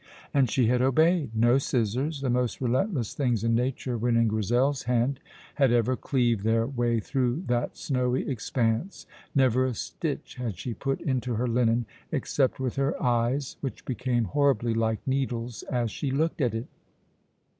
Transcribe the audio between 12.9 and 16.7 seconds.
eyes, which became horribly like needles as she looked at it.